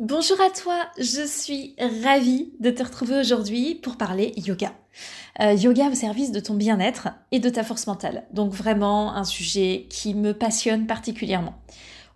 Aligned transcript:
Bonjour 0.00 0.40
à 0.40 0.50
toi, 0.50 0.88
je 0.98 1.24
suis 1.24 1.76
ravie 2.02 2.52
de 2.58 2.70
te 2.70 2.82
retrouver 2.82 3.16
aujourd'hui 3.16 3.76
pour 3.76 3.96
parler 3.96 4.32
yoga. 4.36 4.72
Euh, 5.40 5.52
yoga 5.52 5.88
au 5.88 5.94
service 5.94 6.32
de 6.32 6.40
ton 6.40 6.54
bien-être 6.54 7.10
et 7.30 7.38
de 7.38 7.48
ta 7.48 7.62
force 7.62 7.86
mentale. 7.86 8.24
Donc 8.32 8.52
vraiment 8.52 9.14
un 9.14 9.22
sujet 9.22 9.86
qui 9.88 10.14
me 10.14 10.34
passionne 10.34 10.88
particulièrement. 10.88 11.54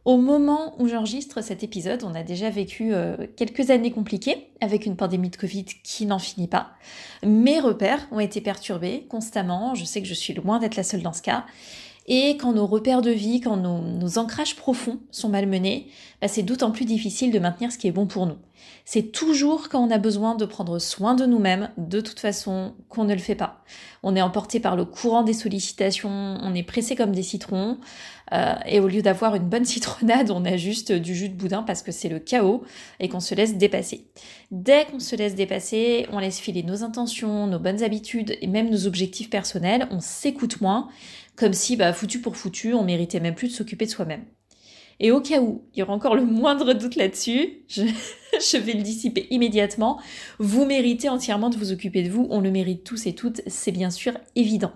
Au 0.05 0.17
moment 0.17 0.75
où 0.81 0.89
j'enregistre 0.89 1.41
cet 1.41 1.63
épisode, 1.63 2.03
on 2.03 2.17
a 2.17 2.25
déjà 2.25 2.51
vécu 2.51 2.93
euh, 2.93 3.17
quelques 3.37 3.71
années 3.71 3.93
compliquées 3.93 4.49
avec 4.61 4.85
une 4.85 4.97
pandémie 4.97 5.31
de 5.31 5.37
Covid 5.37 5.67
qui 5.85 6.05
n'en 6.05 6.19
finit 6.19 6.49
pas. 6.49 6.71
Mes 7.25 7.61
repères 7.61 8.09
ont 8.11 8.19
été 8.19 8.41
perturbés 8.41 9.07
constamment, 9.09 9.77
je 9.77 9.85
sais 9.85 10.03
que 10.03 10.09
je 10.09 10.15
suis 10.15 10.35
loin 10.35 10.59
d'être 10.59 10.75
la 10.75 10.83
seule 10.83 11.03
dans 11.03 11.13
ce 11.13 11.23
cas. 11.23 11.47
Et 12.11 12.39
quand 12.39 12.55
nos 12.55 12.67
repères 12.67 13.03
de 13.03 13.11
vie, 13.11 13.41
quand 13.41 13.59
nos, 13.59 14.19
ancrages 14.19 14.57
profonds 14.57 14.99
sont 15.11 15.29
malmenés, 15.29 15.89
bah 16.23 16.29
c'est 16.29 16.43
d'autant 16.43 16.71
plus 16.71 16.87
difficile 16.87 17.31
de 17.31 17.39
maintenir 17.39 17.71
ce 17.71 17.77
qui 17.77 17.87
est 17.87 17.93
bon 17.93 18.07
pour 18.07 18.27
nous. 18.27 18.39
C'est 18.87 19.13
toujours 19.13 19.69
quand 19.69 19.87
on 19.87 19.91
a 19.91 19.99
besoin 19.99 20.35
de 20.35 20.47
prendre 20.47 20.79
soin 20.79 21.15
de 21.15 21.27
nous-mêmes, 21.27 21.71
de 21.77 22.01
toute 22.01 22.19
façon, 22.19 22.75
qu'on 22.89 23.05
ne 23.05 23.13
le 23.13 23.21
fait 23.21 23.35
pas. 23.35 23.63
On 24.03 24.17
est 24.17 24.23
emporté 24.23 24.59
par 24.59 24.75
le 24.75 24.87
courant 24.87 25.23
des 25.23 25.35
sollicitations, 25.35 26.09
on 26.11 26.55
est 26.55 26.63
pressé 26.63 26.97
comme 26.97 27.13
des 27.13 27.23
citrons, 27.23 27.77
euh, 28.33 28.55
et 28.67 28.81
au 28.81 28.89
lieu 28.89 29.03
d'avoir 29.03 29.35
une 29.35 29.49
bonne 29.49 29.65
citronnade, 29.67 30.31
on 30.31 30.45
a 30.45 30.57
juste 30.57 30.93
du 30.93 31.15
jus 31.15 31.29
de 31.29 31.35
boudin 31.35 31.63
parce 31.63 31.83
que 31.83 31.93
c'est 31.93 32.09
le 32.09 32.19
chaos 32.19 32.63
et 33.01 33.09
qu'on 33.09 33.21
se 33.21 33.35
laisse 33.35 33.57
dépasser. 33.57 34.07
Dès 34.51 34.85
qu'on 34.87 35.01
se 35.01 35.17
laisse 35.17 35.35
dépasser, 35.35 36.07
on 36.13 36.19
laisse 36.19 36.39
filer 36.39 36.63
nos 36.63 36.85
intentions, 36.85 37.47
nos 37.47 37.59
bonnes 37.59 37.83
habitudes 37.83 38.37
et 38.41 38.47
même 38.47 38.71
nos 38.71 38.87
objectifs 38.87 39.31
personnels, 39.31 39.89
on 39.91 40.01
s'écoute 40.01 40.61
moins, 40.61 40.89
comme 41.37 41.53
si, 41.53 41.77
bah, 41.77 41.93
foutu 41.93 42.21
pour 42.21 42.37
foutu, 42.37 42.75
on 42.75 42.85
méritait 42.85 43.21
même 43.21 43.35
plus 43.35 43.49
de 43.49 43.53
s'occuper 43.53 43.87
de 43.87 43.91
soi-même. 43.91 44.25
Et 45.01 45.13
au 45.13 45.21
cas 45.21 45.41
où 45.41 45.63
il 45.75 45.79
y 45.79 45.83
aura 45.83 45.93
encore 45.93 46.17
le 46.17 46.25
moindre 46.25 46.73
doute 46.73 46.97
là-dessus, 46.97 47.63
je, 47.69 47.83
je, 48.33 48.57
vais 48.57 48.73
le 48.73 48.83
dissiper 48.83 49.29
immédiatement. 49.31 50.01
Vous 50.39 50.65
méritez 50.65 51.09
entièrement 51.09 51.51
de 51.51 51.57
vous 51.57 51.73
occuper 51.73 52.03
de 52.03 52.11
vous, 52.11 52.27
on 52.31 52.41
le 52.41 52.51
mérite 52.51 52.85
tous 52.85 53.07
et 53.07 53.15
toutes, 53.15 53.43
c'est 53.47 53.73
bien 53.73 53.91
sûr 53.91 54.15
évident. 54.35 54.73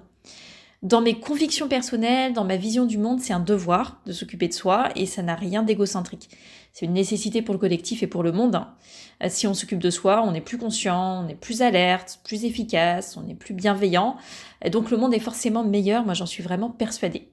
Dans 0.82 1.00
mes 1.00 1.20
convictions 1.20 1.68
personnelles, 1.68 2.32
dans 2.32 2.44
ma 2.44 2.56
vision 2.56 2.86
du 2.86 2.98
monde, 2.98 3.20
c'est 3.20 3.32
un 3.32 3.38
devoir 3.38 4.00
de 4.04 4.12
s'occuper 4.12 4.48
de 4.48 4.52
soi 4.52 4.88
et 4.96 5.06
ça 5.06 5.22
n'a 5.22 5.36
rien 5.36 5.62
d'égocentrique. 5.62 6.28
C'est 6.72 6.86
une 6.86 6.92
nécessité 6.92 7.40
pour 7.40 7.54
le 7.54 7.60
collectif 7.60 8.02
et 8.02 8.08
pour 8.08 8.24
le 8.24 8.32
monde. 8.32 8.56
Hein. 8.56 8.74
Euh, 9.22 9.28
si 9.30 9.46
on 9.46 9.54
s'occupe 9.54 9.78
de 9.78 9.90
soi, 9.90 10.24
on 10.26 10.34
est 10.34 10.40
plus 10.40 10.58
conscient, 10.58 11.24
on 11.24 11.28
est 11.28 11.36
plus 11.36 11.62
alerte, 11.62 12.18
plus 12.24 12.44
efficace, 12.44 13.16
on 13.16 13.28
est 13.28 13.34
plus 13.34 13.54
bienveillant. 13.54 14.16
Donc 14.72 14.90
le 14.90 14.96
monde 14.96 15.14
est 15.14 15.20
forcément 15.20 15.62
meilleur, 15.62 16.04
moi 16.04 16.14
j'en 16.14 16.26
suis 16.26 16.42
vraiment 16.42 16.70
persuadée. 16.70 17.28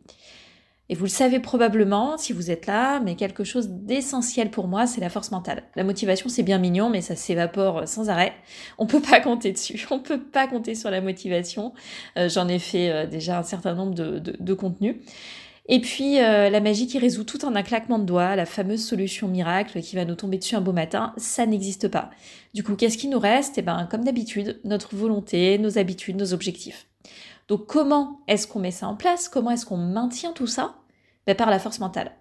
Et 0.92 0.96
vous 0.96 1.06
le 1.06 1.10
savez 1.10 1.40
probablement 1.40 2.18
si 2.18 2.34
vous 2.34 2.50
êtes 2.50 2.66
là, 2.66 3.00
mais 3.00 3.16
quelque 3.16 3.44
chose 3.44 3.70
d'essentiel 3.70 4.50
pour 4.50 4.68
moi, 4.68 4.88
c'est 4.88 5.00
la 5.00 5.10
force 5.10 5.30
mentale. 5.30 5.64
La 5.76 5.84
motivation, 5.84 6.30
c'est 6.30 6.42
bien 6.42 6.58
mignon, 6.58 6.90
mais 6.90 7.02
ça 7.02 7.16
s'évapore 7.16 7.88
sans 7.88 8.10
arrêt. 8.10 8.34
On 8.80 8.88
peut 8.88 9.02
pas 9.02 9.20
compter 9.20 9.52
dessus. 9.52 9.86
On 9.92 10.00
peut 10.00 10.20
pas 10.20 10.48
compter 10.48 10.74
sur 10.74 10.90
la 10.90 11.00
motivation. 11.00 11.74
Euh, 12.18 12.28
j'en 12.28 12.48
ai 12.48 12.58
fait 12.58 12.90
euh, 12.90 13.06
déjà 13.06 13.38
un 13.38 13.44
certain 13.44 13.76
nombre 13.76 13.94
de, 13.94 14.54
contenus. 14.56 14.96
Et 15.68 15.80
puis 15.80 16.20
euh, 16.20 16.50
la 16.50 16.60
magie 16.60 16.88
qui 16.88 16.98
résout 16.98 17.24
tout 17.24 17.46
en 17.46 17.56
un 17.56 17.62
claquement 17.62 18.00
de 18.00 18.06
doigts, 18.06 18.36
la 18.36 18.48
fameuse 18.48 18.84
solution 18.84 19.28
miracle 19.28 19.82
qui 19.82 19.96
va 19.96 20.06
nous 20.06 20.16
tomber 20.16 20.40
dessus 20.40 20.56
un 20.56 20.62
beau 20.62 20.74
matin, 20.74 21.14
ça 21.18 21.46
n'existe 21.46 21.88
pas. 21.88 22.10
Du 22.56 22.64
coup, 22.64 22.76
qu'est-ce 22.76 22.98
qui 22.98 23.08
nous 23.08 23.20
reste? 23.20 23.60
Eh 23.60 23.62
ben, 23.62 23.88
comme 23.92 24.04
d'habitude, 24.04 24.60
notre 24.64 24.96
volonté, 24.96 25.60
nos 25.60 25.78
habitudes, 25.78 26.16
nos 26.16 26.34
objectifs. 26.34 26.88
Donc 27.50 27.66
comment 27.66 28.22
est-ce 28.28 28.48
qu'on 28.48 28.60
met 28.60 28.72
ça 28.72 28.88
en 28.88 28.96
place? 28.96 29.28
Comment 29.28 29.52
est-ce 29.52 29.66
qu'on 29.66 29.78
maintient 29.78 30.32
tout 30.32 30.48
ça? 30.48 30.76
Ben, 31.28 31.36
Par 31.36 31.50
la 31.50 31.60
force 31.60 31.80
mentale. 31.80 32.12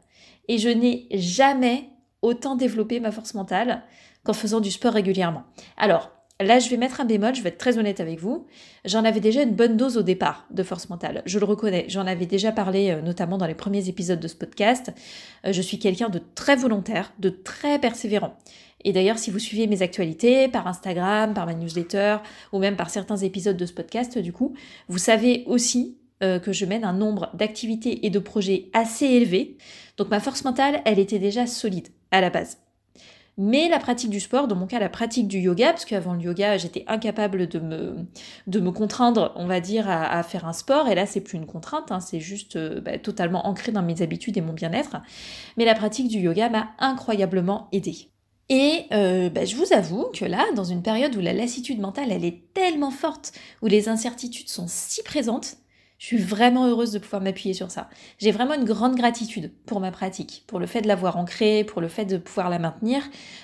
Et 0.48 0.58
je 0.58 0.70
n'ai 0.70 1.06
jamais 1.12 1.90
autant 2.22 2.56
développé 2.56 2.98
ma 2.98 3.12
force 3.12 3.34
mentale 3.34 3.82
qu'en 4.24 4.32
faisant 4.32 4.60
du 4.60 4.70
sport 4.70 4.94
régulièrement. 4.94 5.44
Alors, 5.76 6.10
là, 6.40 6.58
je 6.58 6.70
vais 6.70 6.78
mettre 6.78 7.00
un 7.00 7.04
bémol, 7.04 7.34
je 7.34 7.42
vais 7.42 7.50
être 7.50 7.58
très 7.58 7.78
honnête 7.78 8.00
avec 8.00 8.18
vous. 8.18 8.46
J'en 8.84 9.04
avais 9.04 9.20
déjà 9.20 9.42
une 9.42 9.54
bonne 9.54 9.76
dose 9.76 9.98
au 9.98 10.02
départ 10.02 10.46
de 10.50 10.62
force 10.62 10.88
mentale. 10.88 11.22
Je 11.26 11.38
le 11.38 11.44
reconnais. 11.44 11.84
J'en 11.88 12.06
avais 12.06 12.26
déjà 12.26 12.50
parlé, 12.50 12.90
euh, 12.90 13.02
notamment 13.02 13.38
dans 13.38 13.46
les 13.46 13.54
premiers 13.54 13.88
épisodes 13.88 14.20
de 14.20 14.28
ce 14.28 14.34
podcast. 14.34 14.92
Euh, 15.46 15.52
je 15.52 15.62
suis 15.62 15.78
quelqu'un 15.78 16.08
de 16.08 16.20
très 16.34 16.56
volontaire, 16.56 17.12
de 17.18 17.28
très 17.28 17.78
persévérant. 17.78 18.34
Et 18.84 18.92
d'ailleurs, 18.92 19.18
si 19.18 19.30
vous 19.30 19.38
suivez 19.38 19.66
mes 19.66 19.82
actualités 19.82 20.48
par 20.48 20.66
Instagram, 20.66 21.34
par 21.34 21.46
ma 21.46 21.54
newsletter 21.54 22.18
ou 22.52 22.58
même 22.58 22.76
par 22.76 22.90
certains 22.90 23.16
épisodes 23.16 23.56
de 23.56 23.66
ce 23.66 23.72
podcast, 23.72 24.18
du 24.18 24.32
coup, 24.32 24.54
vous 24.88 24.98
savez 24.98 25.42
aussi 25.46 25.98
euh, 26.22 26.38
que 26.38 26.52
je 26.52 26.64
mène 26.64 26.84
un 26.84 26.92
nombre 26.92 27.30
d'activités 27.34 28.06
et 28.06 28.10
de 28.10 28.18
projets 28.18 28.70
assez 28.72 29.06
élevé. 29.06 29.56
Donc 29.96 30.10
ma 30.10 30.20
force 30.20 30.44
mentale, 30.44 30.82
elle 30.84 30.98
était 30.98 31.18
déjà 31.18 31.46
solide 31.46 31.88
à 32.10 32.20
la 32.20 32.30
base. 32.30 32.58
Mais 33.40 33.68
la 33.68 33.78
pratique 33.78 34.10
du 34.10 34.18
sport, 34.18 34.48
dans 34.48 34.56
mon 34.56 34.66
cas 34.66 34.80
la 34.80 34.88
pratique 34.88 35.28
du 35.28 35.38
yoga, 35.38 35.68
parce 35.68 35.84
qu'avant 35.84 36.14
le 36.14 36.20
yoga 36.20 36.56
j'étais 36.56 36.84
incapable 36.88 37.46
de 37.46 37.60
me, 37.60 37.94
de 38.48 38.58
me 38.58 38.72
contraindre, 38.72 39.32
on 39.36 39.46
va 39.46 39.60
dire, 39.60 39.88
à, 39.88 40.20
faire 40.24 40.44
un 40.44 40.52
sport, 40.52 40.88
et 40.88 40.96
là 40.96 41.06
c'est 41.06 41.20
plus 41.20 41.38
une 41.38 41.46
contrainte, 41.46 41.92
hein, 41.92 42.00
c'est 42.00 42.18
juste 42.18 42.56
euh, 42.56 42.80
bah, 42.80 42.98
totalement 42.98 43.46
ancré 43.46 43.70
dans 43.70 43.82
mes 43.82 44.02
habitudes 44.02 44.36
et 44.36 44.40
mon 44.40 44.54
bien-être. 44.54 44.96
Mais 45.56 45.64
la 45.64 45.76
pratique 45.76 46.08
du 46.08 46.18
yoga 46.18 46.48
m'a 46.48 46.70
incroyablement 46.80 47.68
aidée. 47.70 48.08
Et 48.50 48.86
euh, 48.92 49.28
bah, 49.28 49.44
je 49.44 49.56
vous 49.56 49.72
avoue 49.72 50.06
que 50.14 50.24
là, 50.24 50.46
dans 50.54 50.64
une 50.64 50.82
période 50.82 51.14
où 51.16 51.20
la 51.20 51.34
lassitude 51.34 51.80
mentale, 51.80 52.10
elle 52.10 52.24
est 52.24 52.52
tellement 52.54 52.90
forte, 52.90 53.32
où 53.62 53.66
les 53.66 53.88
incertitudes 53.88 54.48
sont 54.48 54.66
si 54.68 55.02
présentes, 55.02 55.56
je 55.98 56.06
suis 56.06 56.16
vraiment 56.16 56.66
heureuse 56.66 56.92
de 56.92 56.98
pouvoir 56.98 57.20
m'appuyer 57.20 57.52
sur 57.54 57.70
ça. 57.70 57.90
J'ai 58.18 58.30
vraiment 58.30 58.54
une 58.54 58.64
grande 58.64 58.94
gratitude 58.94 59.52
pour 59.66 59.80
ma 59.80 59.90
pratique, 59.90 60.44
pour 60.46 60.60
le 60.60 60.66
fait 60.66 60.80
de 60.80 60.88
l'avoir 60.88 61.16
ancrée, 61.16 61.64
pour 61.64 61.80
le 61.82 61.88
fait 61.88 62.04
de 62.06 62.16
pouvoir 62.16 62.48
la 62.48 62.58
maintenir, 62.58 63.02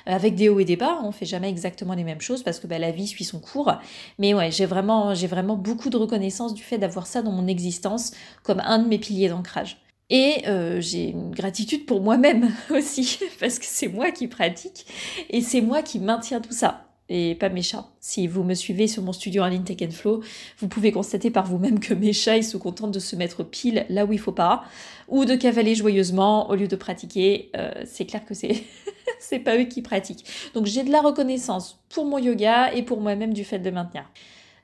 euh, 0.09 0.13
avec 0.13 0.37
des 0.37 0.49
hauts 0.49 0.61
et 0.61 0.65
des 0.65 0.77
bas. 0.77 1.01
On 1.03 1.13
fait 1.13 1.27
jamais 1.27 1.51
exactement 1.51 1.95
les 1.95 2.05
mêmes 2.05 2.21
choses 2.21 2.43
parce 2.43 2.61
que 2.61 2.67
bah, 2.67 2.79
la 2.79 2.93
vie 2.93 3.09
suit 3.09 3.25
son 3.25 3.41
cours. 3.41 3.73
Mais 4.19 4.33
ouais, 4.35 4.53
j'ai 4.53 4.67
vraiment, 4.67 5.15
j'ai 5.15 5.27
vraiment 5.27 5.57
beaucoup 5.57 5.91
de 5.91 5.97
reconnaissance 5.97 6.55
du 6.55 6.63
fait 6.63 6.79
d'avoir 6.79 7.07
ça 7.07 7.23
dans 7.23 7.33
mon 7.33 7.49
existence 7.49 8.13
comme 8.43 8.61
un 8.61 8.79
de 8.79 8.89
mes 8.89 8.99
piliers 8.99 9.29
d'ancrage. 9.29 9.84
Et 10.11 10.43
euh, 10.47 10.81
j'ai 10.81 11.09
une 11.11 11.31
gratitude 11.31 11.87
pour 11.87 12.01
moi-même 12.01 12.53
aussi, 12.71 13.19
parce 13.41 13.59
que 13.59 13.65
c'est 13.67 13.89
moi 13.89 14.11
qui 14.11 14.29
pratique 14.29 14.87
et 15.31 15.41
c'est 15.41 15.61
moi 15.61 15.83
qui 15.83 15.99
maintiens 15.99 16.41
tout 16.41 16.53
ça. 16.53 16.89
Et 17.11 17.35
pas 17.35 17.51
mes 17.51 17.61
chats. 17.61 17.87
Si 18.01 18.27
vous 18.27 18.45
me 18.45 18.55
suivez 18.55 18.87
sur 18.87 19.03
mon 19.03 19.13
studio 19.13 19.43
en 19.43 19.49
ligne 19.49 19.63
Tech 19.63 19.91
Flow, 19.91 20.23
vous 20.59 20.69
pouvez 20.69 20.91
constater 20.91 21.31
par 21.31 21.45
vous-même 21.45 21.79
que 21.79 21.93
mes 21.93 22.15
chats, 22.15 22.39
ils 22.39 22.45
se 22.45 22.57
contentent 22.57 22.93
de 22.93 22.99
se 22.99 23.15
mettre 23.15 23.43
pile 23.43 23.85
là 23.91 24.07
où 24.07 24.13
il 24.15 24.19
faut 24.19 24.33
pas, 24.33 24.65
ou 25.09 25.27
de 25.27 25.35
cavaler 25.35 25.75
joyeusement 25.75 26.49
au 26.49 26.55
lieu 26.55 26.67
de 26.67 26.77
pratiquer. 26.77 27.51
Euh, 27.57 27.73
c'est 27.85 28.07
clair 28.07 28.25
que 28.25 28.33
c'est 28.33 28.65
c'est 29.21 29.39
pas 29.39 29.59
eux 29.59 29.65
qui 29.65 29.83
pratiquent. 29.83 30.25
Donc 30.55 30.65
j'ai 30.65 30.83
de 30.83 30.91
la 30.91 31.03
reconnaissance 31.03 31.79
pour 31.91 32.07
mon 32.07 32.17
yoga 32.17 32.73
et 32.73 32.83
pour 32.83 33.03
moi-même 33.03 33.35
du 33.35 33.45
fait 33.45 33.59
de 33.59 33.71
maintenir. 33.71 34.05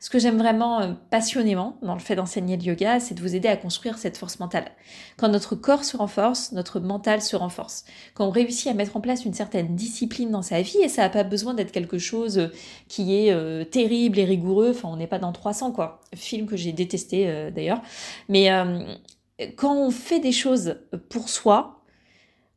Ce 0.01 0.09
que 0.09 0.19
j'aime 0.19 0.39
vraiment 0.39 0.81
euh, 0.81 0.93
passionnément 1.11 1.77
dans 1.83 1.93
le 1.93 2.01
fait 2.01 2.17
d'enseigner 2.17 2.57
le 2.57 2.63
yoga, 2.63 3.01
c'est 3.01 3.15
de 3.15 3.21
vous 3.21 3.37
aider 3.37 3.49
à 3.49 3.57
construire 3.59 3.99
cette 3.99 4.17
force 4.17 4.41
mentale. 4.41 4.73
Quand 5.19 5.29
notre 5.29 5.55
corps 5.55 5.85
se 5.85 5.95
renforce, 5.99 6.53
notre 6.53 6.81
mental 6.81 7.21
se 7.21 7.37
renforce. 7.37 7.85
Quand 8.15 8.27
on 8.27 8.31
réussit 8.31 8.69
à 8.69 8.75
mettre 8.75 8.97
en 8.97 9.03
place 9.03 9.27
une 9.27 9.35
certaine 9.35 9.77
discipline 9.77 10.31
dans 10.31 10.41
sa 10.41 10.63
vie, 10.63 10.79
et 10.83 10.89
ça 10.89 11.03
n'a 11.03 11.11
pas 11.11 11.23
besoin 11.23 11.53
d'être 11.53 11.71
quelque 11.71 11.99
chose 11.99 12.39
euh, 12.39 12.49
qui 12.89 13.15
est 13.15 13.31
euh, 13.31 13.65
terrible 13.65 14.19
et 14.19 14.25
rigoureux, 14.25 14.71
enfin 14.71 14.89
on 14.91 14.97
n'est 14.97 15.07
pas 15.07 15.19
dans 15.19 15.33
300 15.33 15.73
quoi, 15.73 16.01
film 16.15 16.47
que 16.47 16.57
j'ai 16.57 16.73
détesté 16.73 17.51
d'ailleurs, 17.55 17.83
mais 18.29 18.49
quand 19.57 19.77
on 19.77 19.91
fait 19.91 20.19
des 20.19 20.33
choses 20.33 20.79
pour 21.11 21.29
soi, 21.29 21.80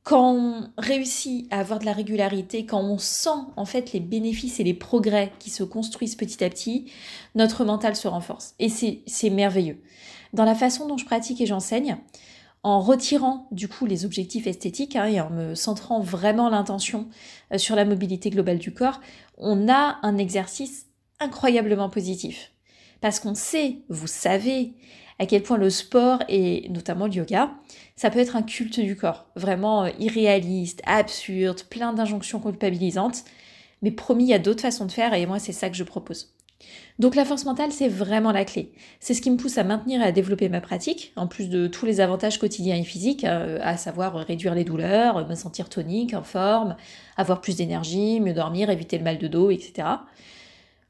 quand 0.03 0.33
on 0.33 0.69
réussit 0.77 1.47
à 1.51 1.59
avoir 1.59 1.79
de 1.79 1.85
la 1.85 1.93
régularité, 1.93 2.65
quand 2.65 2.81
on 2.81 2.97
sent 2.97 3.29
en 3.55 3.65
fait 3.65 3.93
les 3.93 4.01
bénéfices 4.01 4.59
et 4.59 4.63
les 4.63 4.73
progrès 4.73 5.31
qui 5.39 5.49
se 5.49 5.63
construisent 5.63 6.15
petit 6.15 6.43
à 6.43 6.49
petit, 6.49 6.91
notre 7.35 7.63
mental 7.63 7.95
se 7.95 8.09
renforce. 8.09 8.53
Et 8.59 8.69
c'est 8.69 9.29
merveilleux. 9.29 9.81
Dans 10.33 10.43
la 10.43 10.55
façon 10.55 10.87
dont 10.87 10.97
je 10.97 11.05
pratique 11.05 11.39
et 11.39 11.45
j'enseigne, 11.45 11.97
en 12.63 12.79
retirant 12.79 13.47
du 13.51 13.67
coup 13.67 13.85
les 13.85 14.05
objectifs 14.05 14.47
esthétiques 14.47 14.95
hein, 14.95 15.05
et 15.05 15.21
en 15.21 15.29
me 15.29 15.53
centrant 15.53 15.99
vraiment 15.99 16.49
l'intention 16.49 17.09
euh, 17.51 17.57
sur 17.57 17.75
la 17.75 17.85
mobilité 17.85 18.29
globale 18.29 18.57
du 18.57 18.73
corps, 18.73 19.01
on 19.37 19.69
a 19.69 19.99
un 20.01 20.17
exercice 20.17 20.87
incroyablement 21.19 21.89
positif. 21.89 22.51
Parce 23.01 23.19
qu'on 23.19 23.35
sait, 23.35 23.79
vous 23.89 24.07
savez, 24.07 24.73
à 25.19 25.25
quel 25.25 25.43
point 25.43 25.57
le 25.57 25.69
sport 25.69 26.19
et 26.29 26.67
notamment 26.69 27.07
le 27.07 27.13
yoga, 27.13 27.51
ça 27.95 28.09
peut 28.09 28.19
être 28.19 28.35
un 28.35 28.41
culte 28.41 28.79
du 28.79 28.95
corps, 28.95 29.25
vraiment 29.35 29.85
euh, 29.85 29.89
irréaliste, 29.99 30.81
absurde, 30.85 31.61
plein 31.69 31.93
d'injonctions 31.93 32.39
culpabilisantes. 32.39 33.23
Mais 33.81 33.91
promis, 33.91 34.25
il 34.25 34.29
y 34.29 34.33
a 34.33 34.39
d'autres 34.39 34.61
façons 34.61 34.85
de 34.85 34.91
faire 34.91 35.13
et 35.13 35.25
moi, 35.25 35.39
c'est 35.39 35.51
ça 35.51 35.69
que 35.69 35.75
je 35.75 35.83
propose. 35.83 36.33
Donc 36.99 37.15
la 37.15 37.25
force 37.25 37.45
mentale, 37.45 37.71
c'est 37.71 37.87
vraiment 37.87 38.31
la 38.31 38.45
clé. 38.45 38.71
C'est 38.99 39.13
ce 39.13 39.21
qui 39.21 39.31
me 39.31 39.37
pousse 39.37 39.57
à 39.57 39.63
maintenir 39.63 40.01
et 40.01 40.05
à 40.05 40.11
développer 40.11 40.47
ma 40.47 40.61
pratique, 40.61 41.11
en 41.15 41.27
plus 41.27 41.49
de 41.49 41.67
tous 41.67 41.85
les 41.85 41.99
avantages 42.01 42.39
quotidiens 42.39 42.75
et 42.75 42.83
physiques, 42.83 43.23
euh, 43.23 43.59
à 43.61 43.77
savoir 43.77 44.15
réduire 44.15 44.55
les 44.55 44.63
douleurs, 44.63 45.27
me 45.27 45.35
sentir 45.35 45.69
tonique, 45.69 46.13
en 46.13 46.23
forme, 46.23 46.75
avoir 47.17 47.41
plus 47.41 47.57
d'énergie, 47.57 48.19
mieux 48.19 48.33
dormir, 48.33 48.69
éviter 48.69 48.97
le 48.97 49.03
mal 49.03 49.17
de 49.17 49.27
dos, 49.27 49.49
etc. 49.51 49.87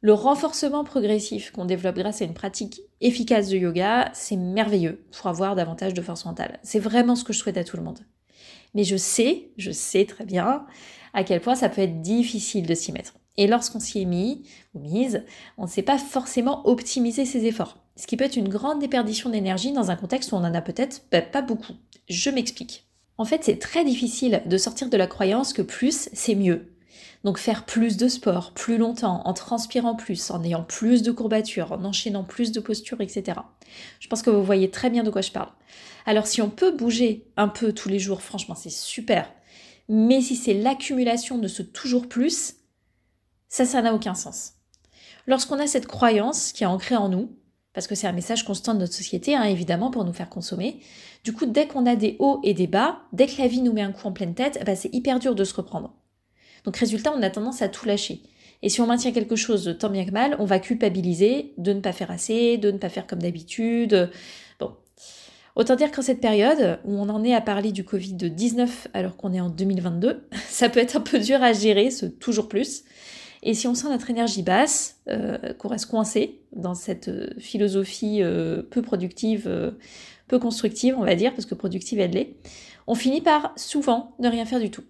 Le 0.03 0.11
renforcement 0.11 0.83
progressif 0.83 1.51
qu'on 1.51 1.63
développe 1.63 1.95
grâce 1.95 2.21
à 2.21 2.25
une 2.25 2.33
pratique 2.33 2.81
efficace 2.99 3.47
de 3.47 3.55
yoga, 3.55 4.11
c'est 4.13 4.35
merveilleux 4.35 5.01
pour 5.13 5.27
avoir 5.27 5.55
davantage 5.55 5.93
de 5.93 6.01
force 6.01 6.25
mentale. 6.25 6.59
C'est 6.61 6.79
vraiment 6.79 7.15
ce 7.15 7.23
que 7.23 7.31
je 7.31 7.37
souhaite 7.39 7.55
à 7.55 7.63
tout 7.63 7.77
le 7.77 7.83
monde. 7.83 7.99
Mais 8.73 8.83
je 8.83 8.97
sais, 8.97 9.51
je 9.55 9.71
sais 9.71 10.03
très 10.03 10.25
bien 10.25 10.65
à 11.13 11.23
quel 11.23 11.39
point 11.39 11.55
ça 11.55 11.69
peut 11.69 11.79
être 11.79 12.01
difficile 12.01 12.65
de 12.65 12.73
s'y 12.73 12.91
mettre. 12.91 13.13
Et 13.37 13.47
lorsqu'on 13.47 13.79
s'y 13.79 14.01
est 14.01 14.05
mis 14.05 14.43
ou 14.73 14.79
mise, 14.79 15.23
on 15.57 15.63
ne 15.63 15.69
sait 15.69 15.83
pas 15.83 15.97
forcément 15.97 16.67
optimiser 16.67 17.23
ses 17.23 17.45
efforts. 17.45 17.77
Ce 17.95 18.05
qui 18.05 18.17
peut 18.17 18.25
être 18.25 18.35
une 18.35 18.49
grande 18.49 18.79
déperdition 18.79 19.29
d'énergie 19.29 19.71
dans 19.71 19.89
un 19.89 19.95
contexte 19.95 20.33
où 20.33 20.35
on 20.35 20.39
en 20.39 20.53
a 20.53 20.61
peut-être 20.61 21.03
pas 21.31 21.41
beaucoup. 21.41 21.75
Je 22.09 22.29
m'explique. 22.29 22.89
En 23.17 23.23
fait, 23.23 23.45
c'est 23.45 23.57
très 23.57 23.85
difficile 23.85 24.41
de 24.47 24.57
sortir 24.57 24.89
de 24.89 24.97
la 24.97 25.07
croyance 25.07 25.53
que 25.53 25.61
plus, 25.61 26.09
c'est 26.11 26.35
mieux. 26.35 26.72
Donc 27.23 27.37
faire 27.37 27.65
plus 27.65 27.95
de 27.95 28.07
sport, 28.09 28.51
plus 28.53 28.77
longtemps, 28.77 29.21
en 29.25 29.33
transpirant 29.33 29.95
plus, 29.95 30.29
en 30.29 30.43
ayant 30.43 30.63
plus 30.63 31.03
de 31.03 31.11
courbatures, 31.11 31.71
en 31.71 31.85
enchaînant 31.85 32.23
plus 32.23 32.51
de 32.51 32.59
postures, 32.59 32.99
etc. 32.99 33.39
Je 33.99 34.07
pense 34.09 34.21
que 34.21 34.29
vous 34.29 34.43
voyez 34.43 34.69
très 34.69 34.89
bien 34.89 35.03
de 35.03 35.09
quoi 35.09 35.21
je 35.21 35.31
parle. 35.31 35.49
Alors 36.05 36.27
si 36.27 36.41
on 36.41 36.49
peut 36.49 36.71
bouger 36.71 37.25
un 37.37 37.47
peu 37.47 37.71
tous 37.71 37.87
les 37.87 37.99
jours, 37.99 38.21
franchement, 38.21 38.55
c'est 38.55 38.69
super. 38.69 39.31
Mais 39.87 40.21
si 40.21 40.35
c'est 40.35 40.53
l'accumulation 40.53 41.37
de 41.37 41.47
ce 41.47 41.61
toujours 41.61 42.09
plus, 42.09 42.55
ça, 43.47 43.65
ça 43.65 43.81
n'a 43.81 43.93
aucun 43.93 44.15
sens. 44.15 44.53
Lorsqu'on 45.25 45.59
a 45.59 45.67
cette 45.67 45.87
croyance 45.87 46.51
qui 46.51 46.63
est 46.63 46.67
ancrée 46.67 46.97
en 46.97 47.07
nous, 47.07 47.37
parce 47.73 47.87
que 47.87 47.95
c'est 47.95 48.07
un 48.07 48.13
message 48.13 48.43
constant 48.43 48.73
de 48.73 48.79
notre 48.79 48.93
société, 48.93 49.35
hein, 49.35 49.43
évidemment, 49.43 49.91
pour 49.91 50.03
nous 50.03 50.13
faire 50.13 50.29
consommer, 50.29 50.81
du 51.23 51.33
coup, 51.33 51.45
dès 51.45 51.67
qu'on 51.67 51.85
a 51.85 51.95
des 51.95 52.17
hauts 52.19 52.39
et 52.43 52.53
des 52.53 52.67
bas, 52.67 52.99
dès 53.13 53.27
que 53.27 53.41
la 53.41 53.47
vie 53.47 53.61
nous 53.61 53.73
met 53.73 53.81
un 53.81 53.93
coup 53.93 54.07
en 54.07 54.11
pleine 54.11 54.35
tête, 54.35 54.61
bah, 54.65 54.75
c'est 54.75 54.93
hyper 54.93 55.19
dur 55.19 55.35
de 55.35 55.43
se 55.43 55.53
reprendre. 55.53 55.93
Donc 56.63 56.77
résultat, 56.77 57.13
on 57.15 57.21
a 57.21 57.29
tendance 57.29 57.61
à 57.61 57.69
tout 57.69 57.85
lâcher. 57.85 58.21
Et 58.61 58.69
si 58.69 58.79
on 58.79 58.87
maintient 58.87 59.11
quelque 59.11 59.35
chose 59.35 59.75
tant 59.77 59.89
bien 59.89 60.05
que 60.05 60.11
mal, 60.11 60.35
on 60.39 60.45
va 60.45 60.59
culpabiliser 60.59 61.53
de 61.57 61.73
ne 61.73 61.81
pas 61.81 61.91
faire 61.91 62.11
assez, 62.11 62.57
de 62.57 62.71
ne 62.71 62.77
pas 62.77 62.89
faire 62.89 63.05
comme 63.05 63.21
d'habitude. 63.21 64.09
Bon. 64.59 64.71
Autant 65.55 65.75
dire 65.75 65.91
qu'en 65.91 66.01
cette 66.01 66.21
période 66.21 66.79
où 66.85 66.93
on 66.93 67.09
en 67.09 67.23
est 67.23 67.33
à 67.33 67.41
parler 67.41 67.73
du 67.73 67.83
Covid-19 67.83 68.69
alors 68.93 69.17
qu'on 69.17 69.33
est 69.33 69.41
en 69.41 69.49
2022, 69.49 70.27
ça 70.47 70.69
peut 70.69 70.79
être 70.79 70.95
un 70.95 71.01
peu 71.01 71.19
dur 71.19 71.43
à 71.43 71.51
gérer, 71.51 71.91
ce 71.91 72.05
toujours 72.05 72.47
plus. 72.47 72.83
Et 73.45 73.53
si 73.53 73.67
on 73.67 73.75
sent 73.75 73.89
notre 73.89 74.09
énergie 74.09 74.41
basse, 74.41 75.01
euh, 75.09 75.53
qu'on 75.55 75.67
reste 75.67 75.87
coincé 75.87 76.39
dans 76.53 76.75
cette 76.75 77.09
euh, 77.09 77.29
philosophie 77.39 78.23
euh, 78.23 78.63
peu 78.63 78.81
productive, 78.81 79.73
peu 80.29 80.39
constructive, 80.39 80.95
on 80.97 81.03
va 81.03 81.15
dire, 81.15 81.33
parce 81.33 81.45
que 81.45 81.53
productive 81.53 81.99
elle 81.99 82.11
l'est, 82.11 82.35
on 82.87 82.95
finit 82.95 83.19
par 83.19 83.51
souvent 83.57 84.15
ne 84.19 84.29
rien 84.29 84.45
faire 84.45 84.61
du 84.61 84.71
tout. 84.71 84.83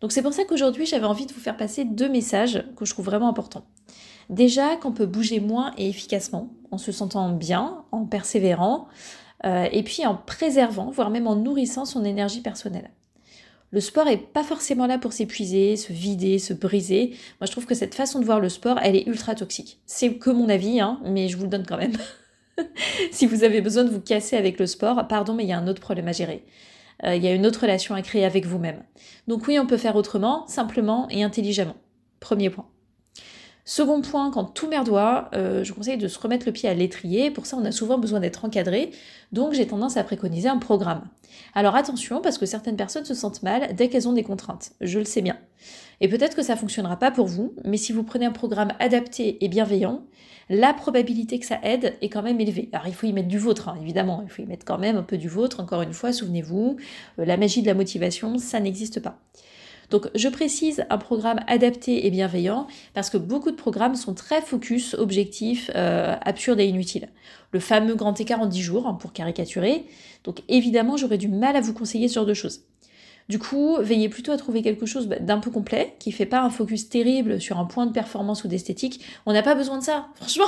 Donc 0.00 0.12
c'est 0.12 0.22
pour 0.22 0.32
ça 0.32 0.44
qu'aujourd'hui 0.44 0.86
j'avais 0.86 1.06
envie 1.06 1.26
de 1.26 1.32
vous 1.32 1.40
faire 1.40 1.56
passer 1.56 1.84
deux 1.84 2.08
messages 2.08 2.64
que 2.76 2.84
je 2.84 2.92
trouve 2.92 3.06
vraiment 3.06 3.28
importants. 3.28 3.64
Déjà 4.30 4.76
qu'on 4.76 4.92
peut 4.92 5.06
bouger 5.06 5.40
moins 5.40 5.72
et 5.78 5.88
efficacement, 5.88 6.50
en 6.70 6.78
se 6.78 6.92
sentant 6.92 7.30
bien, 7.30 7.84
en 7.92 8.04
persévérant, 8.04 8.88
et 9.44 9.82
puis 9.84 10.04
en 10.04 10.14
préservant, 10.14 10.90
voire 10.90 11.08
même 11.08 11.26
en 11.26 11.36
nourrissant 11.36 11.86
son 11.86 12.04
énergie 12.04 12.42
personnelle. 12.42 12.90
Le 13.70 13.80
sport 13.80 14.08
est 14.08 14.16
pas 14.16 14.44
forcément 14.44 14.86
là 14.86 14.98
pour 14.98 15.12
s'épuiser, 15.12 15.76
se 15.76 15.92
vider, 15.92 16.38
se 16.38 16.54
briser. 16.54 17.10
Moi, 17.40 17.46
je 17.46 17.52
trouve 17.52 17.66
que 17.66 17.74
cette 17.74 17.94
façon 17.94 18.18
de 18.18 18.24
voir 18.24 18.40
le 18.40 18.48
sport, 18.48 18.78
elle 18.82 18.96
est 18.96 19.06
ultra 19.06 19.34
toxique. 19.34 19.78
C'est 19.84 20.14
que 20.14 20.30
mon 20.30 20.48
avis, 20.48 20.80
hein, 20.80 21.00
mais 21.04 21.28
je 21.28 21.36
vous 21.36 21.42
le 21.42 21.50
donne 21.50 21.66
quand 21.66 21.76
même. 21.76 21.96
si 23.10 23.26
vous 23.26 23.44
avez 23.44 23.60
besoin 23.60 23.84
de 23.84 23.90
vous 23.90 24.00
casser 24.00 24.36
avec 24.36 24.58
le 24.58 24.66
sport, 24.66 25.06
pardon, 25.06 25.34
mais 25.34 25.44
il 25.44 25.50
y 25.50 25.52
a 25.52 25.58
un 25.58 25.68
autre 25.68 25.82
problème 25.82 26.08
à 26.08 26.12
gérer. 26.12 26.46
Euh, 27.04 27.14
il 27.14 27.22
y 27.22 27.28
a 27.28 27.34
une 27.34 27.46
autre 27.46 27.62
relation 27.62 27.94
à 27.94 28.02
créer 28.02 28.24
avec 28.24 28.46
vous-même. 28.46 28.82
Donc 29.26 29.46
oui, 29.46 29.58
on 29.58 29.66
peut 29.66 29.76
faire 29.76 29.96
autrement, 29.96 30.46
simplement 30.46 31.08
et 31.10 31.22
intelligemment. 31.22 31.76
Premier 32.20 32.50
point. 32.50 32.66
Second 33.70 34.00
point, 34.00 34.30
quand 34.30 34.44
tout 34.44 34.66
merdoit, 34.66 35.28
euh, 35.34 35.62
je 35.62 35.74
conseille 35.74 35.98
de 35.98 36.08
se 36.08 36.18
remettre 36.18 36.46
le 36.46 36.52
pied 36.52 36.70
à 36.70 36.72
l'étrier. 36.72 37.30
Pour 37.30 37.44
ça, 37.44 37.58
on 37.58 37.64
a 37.66 37.70
souvent 37.70 37.98
besoin 37.98 38.18
d'être 38.18 38.46
encadré. 38.46 38.92
Donc, 39.30 39.52
j'ai 39.52 39.66
tendance 39.66 39.98
à 39.98 40.04
préconiser 40.04 40.48
un 40.48 40.56
programme. 40.56 41.02
Alors 41.52 41.76
attention, 41.76 42.22
parce 42.22 42.38
que 42.38 42.46
certaines 42.46 42.78
personnes 42.78 43.04
se 43.04 43.12
sentent 43.12 43.42
mal 43.42 43.74
dès 43.74 43.90
qu'elles 43.90 44.08
ont 44.08 44.14
des 44.14 44.22
contraintes. 44.22 44.72
Je 44.80 44.98
le 44.98 45.04
sais 45.04 45.20
bien. 45.20 45.36
Et 46.00 46.08
peut-être 46.08 46.34
que 46.34 46.42
ça 46.42 46.56
fonctionnera 46.56 46.98
pas 46.98 47.10
pour 47.10 47.26
vous, 47.26 47.52
mais 47.62 47.76
si 47.76 47.92
vous 47.92 48.04
prenez 48.04 48.24
un 48.24 48.32
programme 48.32 48.72
adapté 48.80 49.44
et 49.44 49.48
bienveillant, 49.48 50.02
la 50.48 50.72
probabilité 50.72 51.38
que 51.38 51.44
ça 51.44 51.58
aide 51.62 51.92
est 52.00 52.08
quand 52.08 52.22
même 52.22 52.40
élevée. 52.40 52.70
Alors 52.72 52.86
il 52.86 52.94
faut 52.94 53.06
y 53.06 53.12
mettre 53.12 53.28
du 53.28 53.38
vôtre, 53.38 53.68
hein, 53.68 53.76
évidemment, 53.82 54.22
il 54.24 54.30
faut 54.30 54.40
y 54.40 54.46
mettre 54.46 54.64
quand 54.64 54.78
même 54.78 54.96
un 54.96 55.02
peu 55.02 55.18
du 55.18 55.28
vôtre, 55.28 55.60
encore 55.60 55.82
une 55.82 55.92
fois, 55.92 56.14
souvenez-vous, 56.14 56.78
euh, 57.18 57.24
la 57.26 57.36
magie 57.36 57.60
de 57.60 57.66
la 57.66 57.74
motivation, 57.74 58.38
ça 58.38 58.60
n'existe 58.60 59.00
pas. 59.00 59.18
Donc 59.90 60.08
je 60.14 60.28
précise 60.28 60.84
un 60.90 60.98
programme 60.98 61.40
adapté 61.46 62.06
et 62.06 62.10
bienveillant 62.10 62.66
parce 62.94 63.10
que 63.10 63.16
beaucoup 63.16 63.50
de 63.50 63.56
programmes 63.56 63.94
sont 63.94 64.14
très 64.14 64.42
focus, 64.42 64.94
objectifs, 64.94 65.70
euh, 65.74 66.14
absurdes 66.20 66.60
et 66.60 66.66
inutiles. 66.66 67.08
Le 67.52 67.60
fameux 67.60 67.94
grand 67.94 68.20
écart 68.20 68.40
en 68.40 68.46
10 68.46 68.60
jours, 68.60 68.86
hein, 68.86 68.94
pour 68.94 69.12
caricaturer. 69.12 69.86
Donc 70.24 70.42
évidemment, 70.48 70.96
j'aurais 70.96 71.18
du 71.18 71.28
mal 71.28 71.56
à 71.56 71.60
vous 71.60 71.72
conseiller 71.72 72.08
ce 72.08 72.14
genre 72.14 72.26
de 72.26 72.34
choses. 72.34 72.62
Du 73.28 73.38
coup, 73.38 73.76
veillez 73.80 74.08
plutôt 74.08 74.32
à 74.32 74.38
trouver 74.38 74.62
quelque 74.62 74.86
chose 74.86 75.06
bah, 75.06 75.18
d'un 75.18 75.38
peu 75.38 75.50
complet, 75.50 75.94
qui 75.98 76.12
fait 76.12 76.26
pas 76.26 76.40
un 76.40 76.50
focus 76.50 76.88
terrible 76.88 77.40
sur 77.40 77.58
un 77.58 77.66
point 77.66 77.86
de 77.86 77.92
performance 77.92 78.44
ou 78.44 78.48
d'esthétique. 78.48 79.04
On 79.26 79.32
n'a 79.32 79.42
pas 79.42 79.54
besoin 79.54 79.78
de 79.78 79.84
ça, 79.84 80.08
franchement. 80.14 80.46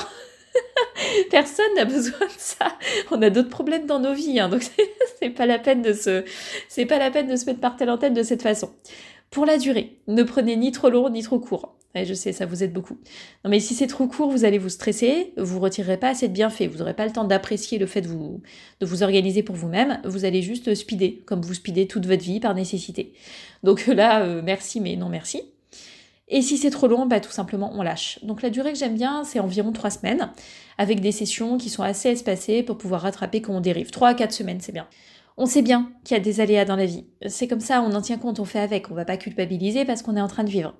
Personne 1.30 1.74
n'a 1.76 1.84
besoin 1.84 2.26
de 2.26 2.32
ça. 2.38 2.72
On 3.10 3.20
a 3.20 3.28
d'autres 3.28 3.50
problèmes 3.50 3.86
dans 3.86 4.00
nos 4.00 4.14
vies, 4.14 4.40
hein, 4.40 4.48
donc 4.48 4.62
c'est 5.20 5.30
pas 5.30 5.46
la 5.46 5.58
peine 5.58 5.82
de 5.82 5.92
se, 5.92 6.24
c'est 6.68 6.86
pas 6.86 6.98
la 6.98 7.10
peine 7.10 7.28
de 7.28 7.36
se 7.36 7.44
mettre 7.44 7.60
par 7.60 7.76
telle 7.76 7.90
en 7.90 7.98
tête 7.98 8.14
de 8.14 8.22
cette 8.22 8.42
façon. 8.42 8.70
Pour 9.30 9.46
la 9.46 9.58
durée, 9.58 9.96
ne 10.08 10.24
prenez 10.24 10.56
ni 10.56 10.72
trop 10.72 10.90
long 10.90 11.08
ni 11.08 11.22
trop 11.22 11.38
court. 11.38 11.76
je 11.94 12.14
sais, 12.14 12.32
ça 12.32 12.46
vous 12.46 12.64
aide 12.64 12.72
beaucoup. 12.72 12.98
Mais 13.48 13.60
si 13.60 13.76
c'est 13.76 13.86
trop 13.86 14.08
court, 14.08 14.28
vous 14.28 14.44
allez 14.44 14.58
vous 14.58 14.68
stresser, 14.68 15.32
vous 15.36 15.60
retirerez 15.60 15.98
pas 15.98 16.08
assez 16.08 16.26
de 16.26 16.32
bienfaits, 16.32 16.66
vous 16.66 16.78
n'aurez 16.78 16.94
pas 16.94 17.06
le 17.06 17.12
temps 17.12 17.22
d'apprécier 17.22 17.78
le 17.78 17.86
fait 17.86 18.00
de 18.00 18.08
vous, 18.08 19.02
organiser 19.04 19.44
pour 19.44 19.54
vous-même, 19.54 20.00
vous 20.04 20.24
allez 20.24 20.42
juste 20.42 20.74
speeder, 20.74 21.20
comme 21.26 21.42
vous 21.42 21.54
speedez 21.54 21.86
toute 21.86 22.06
votre 22.06 22.24
vie 22.24 22.40
par 22.40 22.56
nécessité. 22.56 23.12
Donc 23.62 23.86
là, 23.86 24.22
euh, 24.22 24.42
merci, 24.44 24.80
mais 24.80 24.96
non 24.96 25.08
merci. 25.08 25.42
Et 26.26 26.42
si 26.42 26.58
c'est 26.58 26.70
trop 26.70 26.88
long, 26.88 27.06
bah, 27.06 27.20
tout 27.20 27.30
simplement, 27.30 27.72
on 27.74 27.82
lâche. 27.82 28.18
Donc 28.24 28.42
la 28.42 28.50
durée 28.50 28.72
que 28.72 28.78
j'aime 28.78 28.94
bien, 28.94 29.22
c'est 29.22 29.38
environ 29.38 29.70
trois 29.70 29.90
semaines, 29.90 30.30
avec 30.76 31.00
des 31.00 31.12
sessions 31.12 31.56
qui 31.56 31.70
sont 31.70 31.82
assez 31.84 32.08
espacées 32.08 32.64
pour 32.64 32.78
pouvoir 32.78 33.02
rattraper 33.02 33.42
quand 33.42 33.54
on 33.54 33.60
dérive. 33.60 33.90
Trois 33.90 34.08
à 34.08 34.14
quatre 34.14 34.32
semaines, 34.32 34.60
c'est 34.60 34.72
bien. 34.72 34.88
On 35.42 35.46
sait 35.46 35.62
bien 35.62 35.90
qu'il 36.04 36.14
y 36.18 36.20
a 36.20 36.22
des 36.22 36.40
aléas 36.40 36.66
dans 36.66 36.76
la 36.76 36.84
vie. 36.84 37.06
C'est 37.26 37.48
comme 37.48 37.60
ça, 37.60 37.80
on 37.80 37.94
en 37.94 38.02
tient 38.02 38.18
compte, 38.18 38.40
on 38.40 38.44
fait 38.44 38.58
avec, 38.58 38.90
on 38.90 38.94
va 38.94 39.06
pas 39.06 39.16
culpabiliser 39.16 39.86
parce 39.86 40.02
qu'on 40.02 40.14
est 40.14 40.20
en 40.20 40.28
train 40.28 40.44
de 40.44 40.50
vivre. 40.50 40.74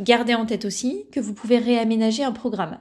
Gardez 0.00 0.34
en 0.34 0.44
tête 0.44 0.66
aussi 0.66 1.06
que 1.10 1.18
vous 1.18 1.32
pouvez 1.32 1.56
réaménager 1.56 2.22
un 2.22 2.32
programme. 2.32 2.78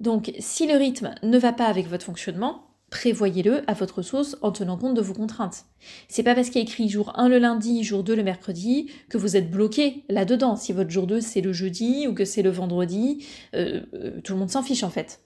Donc, 0.00 0.34
si 0.38 0.66
le 0.66 0.76
rythme 0.76 1.14
ne 1.22 1.38
va 1.38 1.54
pas 1.54 1.64
avec 1.64 1.88
votre 1.88 2.04
fonctionnement, 2.04 2.66
prévoyez-le 2.90 3.62
à 3.66 3.72
votre 3.72 4.02
sauce 4.02 4.36
en 4.42 4.52
tenant 4.52 4.76
compte 4.76 4.92
de 4.92 5.00
vos 5.00 5.14
contraintes. 5.14 5.64
C'est 6.08 6.22
pas 6.22 6.34
parce 6.34 6.48
qu'il 6.48 6.56
y 6.56 6.58
a 6.58 6.68
écrit 6.68 6.90
jour 6.90 7.18
1 7.18 7.30
le 7.30 7.38
lundi, 7.38 7.82
jour 7.82 8.04
2 8.04 8.14
le 8.14 8.22
mercredi 8.22 8.90
que 9.08 9.16
vous 9.16 9.34
êtes 9.38 9.50
bloqué 9.50 10.04
là-dedans. 10.10 10.56
Si 10.56 10.74
votre 10.74 10.90
jour 10.90 11.06
2 11.06 11.22
c'est 11.22 11.40
le 11.40 11.54
jeudi 11.54 12.06
ou 12.06 12.12
que 12.12 12.26
c'est 12.26 12.42
le 12.42 12.50
vendredi, 12.50 13.24
euh, 13.54 13.80
euh, 13.94 14.20
tout 14.20 14.34
le 14.34 14.40
monde 14.40 14.50
s'en 14.50 14.62
fiche 14.62 14.82
en 14.82 14.90
fait. 14.90 15.22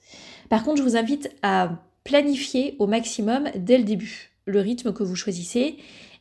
Par 0.49 0.63
contre, 0.63 0.77
je 0.77 0.85
vous 0.85 0.97
invite 0.97 1.35
à 1.43 1.83
planifier 2.05 2.77
au 2.79 2.87
maximum 2.87 3.49
dès 3.57 3.79
le 3.79 3.85
début 3.85 4.36
le 4.47 4.61
rythme 4.61 4.93
que 4.93 5.03
vous 5.03 5.17
choisissez 5.17 5.77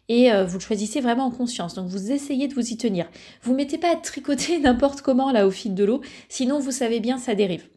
et 0.10 0.32
euh, 0.32 0.46
vous 0.46 0.58
le 0.58 0.64
choisissez 0.64 1.02
vraiment 1.02 1.26
en 1.26 1.32
conscience. 1.32 1.76
Donc 1.76 1.88
vous 1.88 2.12
essayez 2.12 2.48
de 2.48 2.54
vous 2.54 2.72
y 2.72 2.78
tenir. 2.78 3.10
Vous 3.44 3.56
mettez 3.56 3.78
pas 3.78 3.92
à 3.92 3.96
tricoter 3.96 4.60
n'importe 4.62 5.02
comment 5.02 5.32
là 5.32 5.48
au 5.48 5.52
fil 5.52 5.74
de 5.74 5.84
l'eau, 5.84 6.02
sinon 6.30 6.60
vous 6.60 6.72
savez 6.72 7.00
bien 7.00 7.18
ça 7.18 7.36
dérive. 7.36 7.68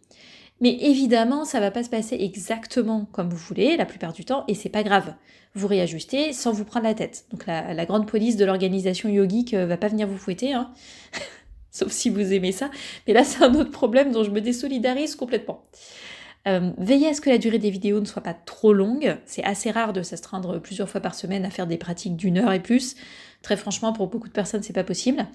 Mais 0.61 0.77
évidemment, 0.81 1.45
ça 1.45 1.61
va 1.61 1.71
pas 1.71 1.85
se 1.85 1.89
passer 1.89 2.17
exactement 2.19 3.07
comme 3.13 3.31
vous 3.31 3.37
voulez 3.37 3.77
la 3.77 3.87
plupart 3.87 4.13
du 4.13 4.25
temps 4.25 4.45
et 4.49 4.55
c'est 4.55 4.69
pas 4.69 4.83
grave. 4.83 5.15
Vous 5.55 5.69
réajustez 5.69 6.33
sans 6.33 6.53
vous 6.53 6.65
prendre 6.65 6.85
la 6.85 6.95
tête. 6.95 7.27
Donc 7.31 7.47
la, 7.47 7.87
grande 7.87 8.09
police 8.09 8.37
de 8.37 8.45
l'organisation 8.45 9.09
yogique 9.09 9.55
euh, 9.55 9.67
va 9.67 9.77
pas 9.77 9.89
venir 9.89 10.09
vous 10.09 10.19
fouetter, 10.19 10.55
hein. 10.55 10.73
sauf 11.71 11.93
si 11.93 12.11
vous 12.11 12.33
aimez 12.33 12.53
ça. 12.53 12.71
Mais 13.07 13.13
là, 13.13 13.23
c'est 13.23 13.43
un 13.45 13.55
autre 13.55 13.71
problème 13.71 14.11
dont 14.11 14.25
je 14.25 14.31
me 14.31 14.41
désolidarise 14.41 15.15
complètement. 15.15 15.65
Euh, 16.47 16.71
veillez 16.79 17.09
à 17.09 17.15
ce 17.15 17.21
que 17.21 17.31
la 17.31 17.39
durée 17.39 17.59
des 17.59 17.71
vidéos 17.71 18.01
ne 18.01 18.05
soit 18.05 18.23
pas 18.23 18.35
trop 18.35 18.73
longue. 18.73 19.17
C'est 19.27 19.45
assez 19.45 19.71
rare 19.71 19.93
de 19.93 20.03
s'astreindre 20.03 20.61
plusieurs 20.61 20.89
fois 20.89 21.01
par 21.01 21.15
semaine 21.15 21.45
à 21.45 21.51
faire 21.51 21.67
des 21.67 21.79
pratiques 21.79 22.17
d'une 22.17 22.39
heure 22.39 22.53
et 22.53 22.63
plus. 22.63 22.97
Très 23.43 23.57
franchement, 23.57 23.93
pour 23.93 24.09
beaucoup 24.09 24.29
de 24.29 24.33
personnes, 24.33 24.63
c'est 24.63 24.73
pas 24.73 24.85
possible. 24.85 25.27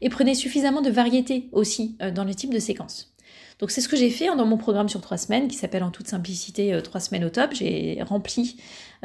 Et 0.00 0.08
prenez 0.08 0.34
suffisamment 0.34 0.80
de 0.80 0.90
variété 0.90 1.48
aussi 1.52 1.96
euh, 2.02 2.10
dans 2.10 2.24
le 2.24 2.34
type 2.34 2.52
de 2.52 2.58
séquence. 2.58 3.14
Donc 3.58 3.70
c'est 3.70 3.80
ce 3.80 3.88
que 3.88 3.96
j'ai 3.96 4.10
fait 4.10 4.26
hein, 4.26 4.34
dans 4.34 4.46
mon 4.46 4.56
programme 4.56 4.88
sur 4.88 5.00
trois 5.00 5.18
semaines 5.18 5.46
qui 5.46 5.56
s'appelle 5.56 5.84
en 5.84 5.90
toute 5.90 6.08
simplicité 6.08 6.76
3 6.82 7.00
euh, 7.00 7.04
semaines 7.04 7.24
au 7.24 7.28
top. 7.28 7.50
J'ai 7.52 7.98
rempli 8.02 8.56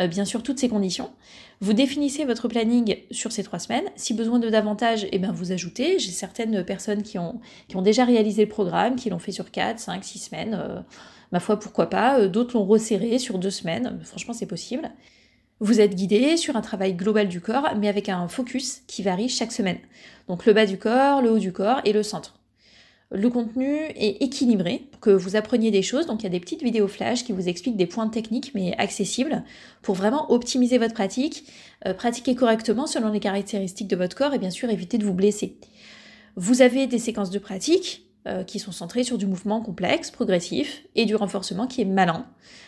bien 0.09 0.25
sûr 0.25 0.43
toutes 0.43 0.59
ces 0.59 0.69
conditions. 0.69 1.09
Vous 1.59 1.73
définissez 1.73 2.23
votre 2.23 2.47
planning 2.47 2.97
sur 3.09 3.31
ces 3.31 3.41
trois 3.43 3.57
semaines. 3.57 3.85
Si 3.95 4.13
besoin 4.13 4.37
de 4.37 4.47
davantage, 4.47 5.07
eh 5.11 5.17
bien, 5.17 5.31
vous 5.31 5.51
ajoutez. 5.51 5.97
J'ai 5.97 6.11
certaines 6.11 6.63
personnes 6.63 7.01
qui 7.01 7.17
ont, 7.17 7.41
déjà 7.81 8.05
réalisé 8.05 8.43
le 8.43 8.49
programme, 8.49 8.95
qui 8.95 9.09
l'ont 9.09 9.17
fait 9.17 9.31
sur 9.31 9.49
4, 9.49 9.79
5, 9.79 10.03
6 10.03 10.19
semaines. 10.19 10.85
Ma 11.31 11.39
foi, 11.39 11.59
pourquoi 11.59 11.89
pas. 11.89 12.27
D'autres 12.27 12.57
l'ont 12.57 12.65
resserré 12.65 13.19
sur 13.19 13.37
deux 13.39 13.51
semaines. 13.51 13.99
Franchement, 14.03 14.33
c'est 14.33 14.45
possible. 14.45 14.91
Vous 15.59 15.81
êtes 15.81 15.95
guidé 15.95 16.37
sur 16.37 16.55
un 16.55 16.61
travail 16.61 16.93
global 16.93 17.27
du 17.27 17.41
corps, 17.41 17.69
mais 17.77 17.87
avec 17.87 18.09
un 18.09 18.27
focus 18.27 18.83
qui 18.85 19.01
varie 19.01 19.27
chaque 19.27 19.51
semaine. 19.51 19.79
Donc 20.27 20.45
le 20.45 20.53
bas 20.53 20.67
du 20.67 20.77
corps, 20.77 21.21
le 21.21 21.31
haut 21.31 21.39
du 21.39 21.51
corps 21.51 21.81
et 21.83 21.93
le 21.93 22.03
centre. 22.03 22.35
Le 23.09 23.29
contenu 23.29 23.85
est 23.95 24.21
équilibré 24.21 24.87
pour 24.91 24.99
que 24.99 25.09
vous 25.09 25.35
appreniez 25.35 25.71
des 25.71 25.81
choses. 25.81 26.05
Donc 26.05 26.21
il 26.21 26.23
y 26.23 26.27
a 26.27 26.31
des 26.31 26.39
petites 26.39 26.61
vidéos 26.61 26.87
flash 26.87 27.23
qui 27.23 27.31
vous 27.31 27.47
expliquent 27.47 27.77
des 27.77 27.85
points 27.85 28.09
techniques 28.09 28.51
mais 28.53 28.75
accessibles 28.77 29.43
pour 29.81 29.95
vraiment 29.95 30.31
optimiser 30.31 30.77
votre 30.77 30.93
pratique, 30.93 31.45
euh, 31.87 31.93
pratiquer 31.93 32.35
correctement 32.35 32.85
selon 32.85 33.09
les 33.09 33.21
caractéristiques 33.21 33.87
de 33.87 33.95
votre 33.95 34.15
corps 34.15 34.33
et 34.33 34.39
bien 34.39 34.49
sûr 34.49 34.69
éviter 34.69 34.97
de 34.97 35.05
vous 35.05 35.13
blesser. 35.13 35.57
Vous 36.35 36.61
avez 36.61 36.85
des 36.85 36.99
séquences 36.99 37.31
de 37.31 37.39
pratique 37.39 38.06
euh, 38.27 38.43
qui 38.43 38.59
sont 38.59 38.73
centrées 38.73 39.03
sur 39.03 39.17
du 39.17 39.25
mouvement 39.25 39.61
complexe, 39.61 40.11
progressif 40.11 40.83
et 40.95 41.05
du 41.05 41.15
renforcement 41.15 41.65
qui 41.65 41.81
est 41.81 41.85
malin, 41.85 42.25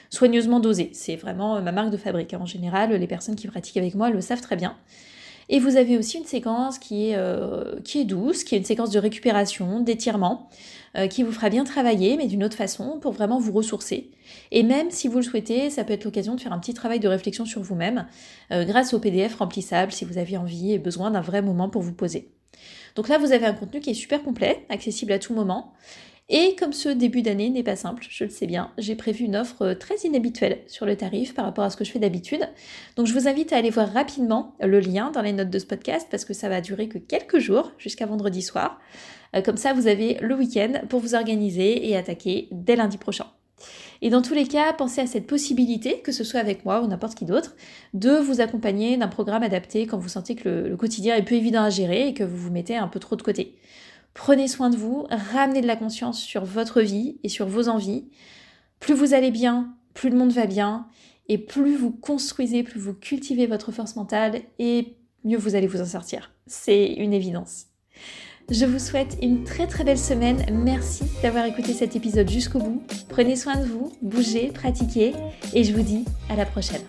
soigneusement 0.10 0.62
dosé. 0.62 0.90
C'est 0.94 1.18
vraiment 1.18 1.58
euh, 1.58 1.62
ma 1.62 1.74
marque 1.74 1.90
de 1.90 1.98
fabrique. 1.98 2.34
Hein. 2.34 2.40
En 2.42 2.46
général, 2.46 2.94
les 2.94 3.08
personnes 3.08 3.36
qui 3.36 3.46
pratiquent 3.48 3.76
avec 3.76 3.94
moi 3.94 4.10
le 4.10 4.22
savent 4.22 4.42
très 4.42 4.56
bien. 4.56 4.78
Et 5.50 5.60
vous 5.60 5.76
avez 5.76 5.98
aussi 5.98 6.18
une 6.18 6.26
séquence 6.26 6.80
qui 6.80 7.10
est, 7.10 7.16
euh, 7.18 7.76
douce, 8.06 8.44
qui 8.46 8.56
est 8.56 8.60
une 8.60 8.64
séquence 8.64 8.92
de 8.92 9.00
récupération, 9.00 9.80
d'étirement, 9.80 10.48
qui 11.10 11.24
vous 11.24 11.32
fera 11.32 11.50
bien 11.50 11.64
travailler, 11.64 12.18
mais 12.18 12.28
d'une 12.28 12.44
autre 12.44 12.56
façon, 12.56 13.00
pour 13.00 13.12
vraiment 13.12 13.40
vous 13.40 13.52
ressourcer. 13.52 14.12
Et 14.52 14.64
même 14.64 14.92
si 14.92 15.08
vous 15.08 15.18
le 15.18 15.24
souhaitez, 15.24 15.70
ça 15.70 15.84
peut 15.84 15.94
être 15.94 16.06
l'occasion 16.06 16.36
de 16.36 16.42
faire 16.42 16.54
un 16.54 16.60
petit 16.60 16.74
travail 16.74 17.00
de 17.00 17.08
réflexion 17.08 17.46
sur 17.46 17.62
vous-même, 17.62 18.06
grâce 18.52 18.94
au 18.94 19.00
PDF 19.00 19.36
remplissable, 19.36 19.92
si 19.92 20.06
vous 20.06 20.18
avez 20.18 20.38
envie 20.38 20.74
et 20.74 20.80
besoin 20.80 21.12
d'un 21.12 21.22
vrai 21.22 21.42
moment 21.42 21.70
pour 21.70 21.82
vous 21.82 21.94
poser. 21.94 22.32
Donc 22.96 23.08
là, 23.08 23.18
vous 23.18 23.32
avez 23.32 23.46
un 23.46 23.54
contenu 23.54 23.80
qui 23.80 23.92
est 23.92 23.96
super 23.96 24.24
complet, 24.24 24.66
accessible 24.70 25.12
à 25.12 25.20
tout 25.20 25.34
moment. 25.34 25.74
Et 26.32 26.56
comme 26.56 26.74
ce 26.74 26.90
début 26.90 27.24
d'année 27.24 27.50
n'est 27.50 27.64
pas 27.64 27.76
simple, 27.76 28.06
je 28.08 28.24
le 28.24 28.30
sais 28.30 28.46
bien, 28.46 28.72
j'ai 28.78 28.96
prévu 28.96 29.26
une 29.26 29.36
offre 29.36 29.64
euh, 29.64 29.74
très 29.74 29.96
inhabituelle 30.04 30.60
sur 30.68 30.86
le 30.86 30.96
tarif 30.96 31.34
par 31.34 31.44
rapport 31.44 31.64
à 31.64 31.72
ce 31.72 31.78
que 31.78 31.84
je 31.84 31.92
fais 31.92 31.98
d'habitude. 31.98 32.48
Donc 32.96 33.08
je 33.08 33.14
vous 33.14 33.28
invite 33.28 33.52
à 33.52 33.58
aller 33.58 33.72
voir 33.72 33.92
rapidement 33.92 34.56
le 34.62 34.80
lien 34.80 35.10
dans 35.10 35.24
les 35.24 35.34
notes 35.34 35.50
de 35.50 35.58
ce 35.58 35.66
podcast 35.66 36.08
parce 36.12 36.26
que 36.26 36.36
ça 36.36 36.48
va 36.48 36.62
durer 36.62 36.88
que 36.88 37.00
quelques 37.00 37.40
jours 37.40 37.72
jusqu'à 37.80 38.06
vendredi 38.06 38.44
soir. 38.44 38.80
Euh, 39.36 39.42
comme 39.42 39.58
ça, 39.58 39.74
vous 39.74 39.88
avez 39.88 40.20
le 40.22 40.36
week-end 40.36 40.74
pour 40.88 41.00
vous 41.00 41.16
organiser 41.16 41.90
et 41.90 41.98
attaquer 41.98 42.48
dès 42.52 42.76
lundi 42.76 43.00
prochain. 43.00 43.26
Et 44.02 44.10
dans 44.10 44.22
tous 44.22 44.34
les 44.34 44.48
cas, 44.48 44.72
pensez 44.74 45.02
à 45.02 45.08
cette 45.08 45.28
possibilité, 45.28 46.00
que 46.02 46.12
ce 46.12 46.24
soit 46.24 46.40
avec 46.40 46.64
moi 46.64 46.82
ou 46.82 46.88
n'importe 46.88 47.16
qui 47.16 47.26
d'autre, 47.26 47.56
de 47.94 48.12
vous 48.12 48.40
accompagner 48.40 48.96
d'un 48.98 49.08
programme 49.08 49.44
adapté 49.44 49.88
quand 49.88 49.98
vous 49.98 50.10
sentez 50.10 50.36
que 50.36 50.48
le, 50.48 50.78
quotidien 50.78 51.16
est 51.16 51.24
peu 51.24 51.36
évident 51.36 51.64
à 51.64 51.70
gérer 51.70 52.08
et 52.08 52.14
que 52.14 52.24
vous 52.24 52.38
vous 52.38 52.52
mettez 52.52 52.78
un 52.78 52.88
peu 52.88 53.00
trop 53.00 53.16
de 53.16 53.22
côté. 53.22 53.58
Prenez 54.14 54.48
soin 54.48 54.70
de 54.70 54.78
vous, 54.78 55.06
ramenez 55.10 55.62
de 55.62 55.68
la 55.68 55.76
conscience 55.76 56.20
sur 56.20 56.46
votre 56.46 56.82
vie 56.82 57.20
et 57.24 57.30
sur 57.30 57.46
vos 57.48 57.68
envies. 57.68 58.10
Plus 58.80 58.94
vous 58.94 59.14
allez 59.14 59.32
bien, 59.32 59.76
plus 59.94 60.10
le 60.10 60.18
monde 60.18 60.32
va 60.32 60.46
bien, 60.46 60.88
et 61.28 61.38
plus 61.38 61.76
vous 61.76 61.92
construisez, 61.92 62.64
plus 62.64 62.80
vous 62.80 62.94
cultivez 62.94 63.48
votre 63.48 63.72
force 63.72 63.96
mentale, 63.96 64.42
et 64.58 64.96
mieux 65.26 65.38
vous 65.38 65.56
allez 65.56 65.68
vous 65.68 65.82
en 65.82 65.86
sortir. 65.86 66.32
C'est 66.48 66.94
une 66.94 67.14
évidence. 67.14 67.66
Je 68.52 68.66
vous 68.66 68.80
souhaite 68.80 69.16
une 69.22 69.44
très 69.44 69.68
très 69.68 69.84
belle 69.84 70.00
semaine. 70.00 70.44
Merci 70.52 71.04
d'avoir 71.22 71.46
écouté 71.46 71.74
cet 71.74 71.96
épisode 71.96 72.28
jusqu'au 72.28 72.60
bout. 72.60 72.84
Prenez 73.08 73.36
soin 73.36 73.58
de 73.58 73.66
vous, 73.66 73.94
bougez, 74.02 74.48
pratiquez, 74.48 75.14
et 75.54 75.64
je 75.64 75.74
vous 75.74 75.84
dis 75.84 76.04
à 76.30 76.36
la 76.36 76.46
prochaine. 76.46 76.82